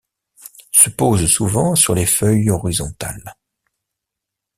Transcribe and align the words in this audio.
Se 0.71 0.89
posent 0.89 1.27
souvent 1.27 1.75
sur 1.75 1.93
les 1.93 2.07
feuilles 2.07 2.49
horizontales. 2.49 3.35